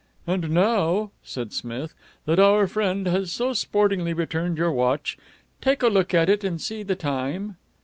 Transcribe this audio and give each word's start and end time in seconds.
"And 0.25 0.49
now," 0.49 1.11
said 1.23 1.53
Smith, 1.53 1.93
"that 2.25 2.39
our 2.39 2.65
friend 2.65 3.05
has 3.05 3.31
so 3.31 3.53
sportingly 3.53 4.13
returned 4.13 4.57
your 4.57 4.71
watch, 4.71 5.15
take 5.61 5.83
a 5.83 5.89
look 5.89 6.11
at 6.11 6.27
it 6.27 6.43
and 6.43 6.59
see 6.59 6.81
the 6.81 6.95
time. 6.95 7.57